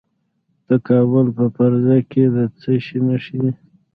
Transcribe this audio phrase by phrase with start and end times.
[0.67, 3.51] د کابل په فرزه کې د څه شي نښې دي؟